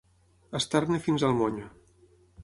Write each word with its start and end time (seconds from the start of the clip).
Estar-ne 0.59 1.01
fins 1.07 1.25
al 1.27 1.37
monyo. 1.41 1.67